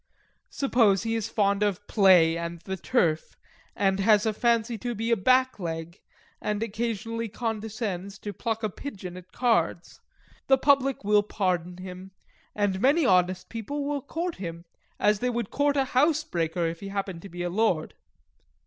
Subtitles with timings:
[0.49, 3.35] Suppose he is fond of play and the turf;
[3.75, 6.01] and has a fancy to be a blackleg,
[6.41, 10.01] and occasionally condescends to pluck a pigeon at cards;
[10.47, 12.09] the public will pardon him,
[12.55, 14.65] and many honest people will court him,
[14.99, 17.93] as they would court a housebreaker if he happened to be a Lord.